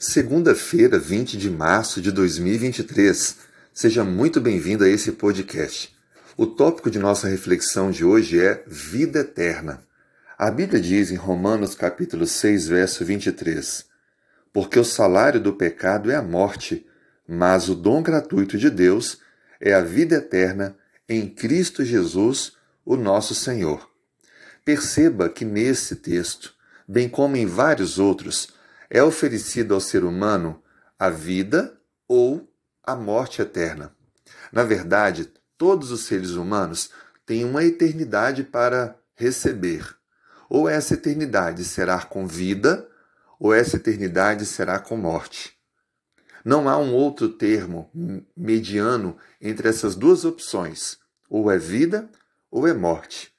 [0.00, 3.38] Segunda-feira, 20 de março de 2023.
[3.74, 5.92] Seja muito bem-vindo a esse podcast.
[6.36, 9.82] O tópico de nossa reflexão de hoje é vida eterna.
[10.38, 13.86] A Bíblia diz em Romanos capítulo 6, verso 23:
[14.52, 16.86] Porque o salário do pecado é a morte,
[17.26, 19.18] mas o dom gratuito de Deus
[19.60, 20.76] é a vida eterna
[21.08, 22.52] em Cristo Jesus,
[22.84, 23.90] o nosso Senhor.
[24.64, 26.54] Perceba que nesse texto,
[26.86, 28.56] bem como em vários outros,
[28.90, 30.62] é oferecido ao ser humano
[30.98, 32.48] a vida ou
[32.82, 33.94] a morte eterna.
[34.52, 36.90] Na verdade, todos os seres humanos
[37.26, 39.96] têm uma eternidade para receber.
[40.48, 42.88] Ou essa eternidade será com vida,
[43.38, 45.58] ou essa eternidade será com morte.
[46.44, 47.90] Não há um outro termo
[48.34, 50.98] mediano entre essas duas opções.
[51.28, 52.08] Ou é vida
[52.50, 53.34] ou é morte.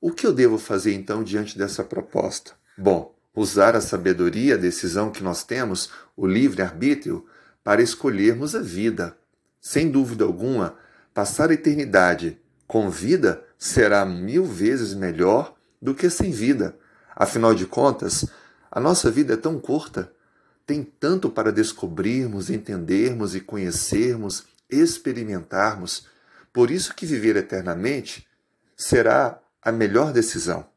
[0.00, 2.52] O que eu devo fazer então diante dessa proposta?
[2.76, 7.26] Bom, usar a sabedoria, a decisão que nós temos, o livre-arbítrio,
[7.62, 9.16] para escolhermos a vida.
[9.60, 10.76] Sem dúvida alguma,
[11.12, 16.76] passar a eternidade com vida será mil vezes melhor do que sem vida.
[17.14, 18.24] Afinal de contas,
[18.70, 20.12] a nossa vida é tão curta,
[20.64, 26.06] tem tanto para descobrirmos, entendermos e conhecermos, experimentarmos.
[26.52, 28.26] Por isso que viver eternamente
[28.76, 30.69] será a melhor decisão.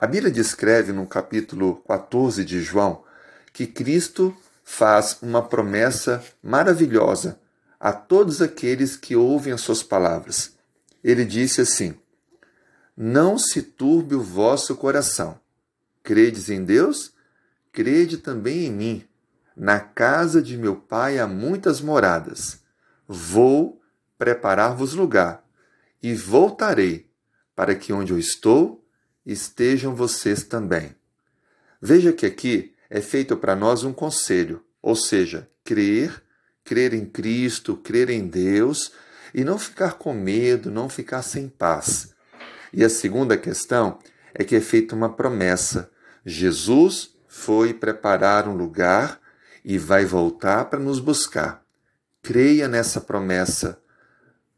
[0.00, 3.04] A Bíblia descreve no capítulo 14 de João
[3.52, 4.34] que Cristo
[4.64, 7.38] faz uma promessa maravilhosa
[7.78, 10.56] a todos aqueles que ouvem as suas palavras.
[11.04, 11.94] Ele disse assim:
[12.96, 15.38] Não se turbe o vosso coração.
[16.02, 17.12] Credes em Deus?
[17.70, 19.04] Crede também em mim.
[19.54, 22.60] Na casa de meu pai há muitas moradas.
[23.06, 23.78] Vou
[24.16, 25.44] preparar-vos lugar
[26.02, 27.10] e voltarei
[27.54, 28.79] para que onde eu estou,
[29.32, 30.94] estejam vocês também.
[31.80, 36.22] Veja que aqui é feito para nós um conselho, ou seja, crer,
[36.64, 38.92] crer em Cristo, crer em Deus
[39.34, 42.12] e não ficar com medo, não ficar sem paz.
[42.72, 43.98] E a segunda questão
[44.34, 45.90] é que é feita uma promessa.
[46.24, 49.20] Jesus foi preparar um lugar
[49.64, 51.64] e vai voltar para nos buscar.
[52.22, 53.80] Creia nessa promessa.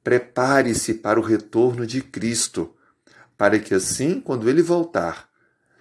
[0.02, 2.74] Prepare-se para o retorno de Cristo
[3.42, 5.28] para que assim, quando ele voltar,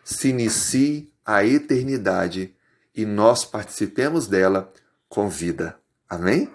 [0.03, 2.55] se inicie a eternidade
[2.95, 4.73] e nós participemos dela
[5.07, 5.77] com vida.
[6.09, 6.51] Amém?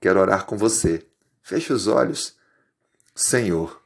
[0.00, 1.06] Quero orar com você.
[1.42, 2.38] Feche os olhos.
[3.14, 3.82] Senhor,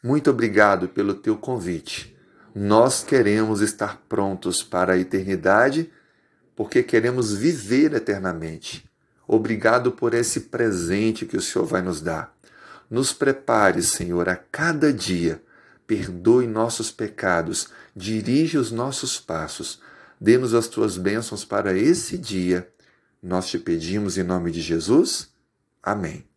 [0.00, 2.16] muito obrigado pelo teu convite.
[2.54, 5.92] Nós queremos estar prontos para a eternidade
[6.54, 8.88] porque queremos viver eternamente.
[9.26, 12.32] Obrigado por esse presente que o Senhor vai nos dar.
[12.88, 15.42] Nos prepare, Senhor, a cada dia
[15.90, 19.80] perdoe nossos pecados, dirige os nossos passos,
[20.20, 22.72] dê-nos as tuas bênçãos para esse dia.
[23.20, 25.32] Nós te pedimos em nome de Jesus.
[25.82, 26.29] Amém.